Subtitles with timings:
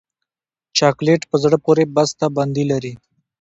[0.77, 2.93] چاکلېټ په زړه پورې بسته بندي لري.